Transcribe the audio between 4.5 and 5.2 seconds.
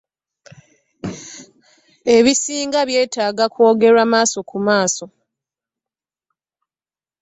maaso.